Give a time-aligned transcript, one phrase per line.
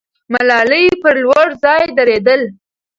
[0.33, 2.47] ملالۍ په لوړ ځای درېدله.